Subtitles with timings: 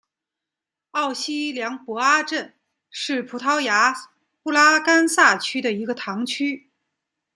[0.89, 2.55] 奥西良博阿镇
[2.89, 3.93] 是葡萄牙
[4.41, 6.71] 布拉干萨区的一个堂区。